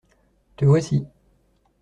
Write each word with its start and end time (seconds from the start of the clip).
Te 0.55 0.65
voici. 0.65 1.05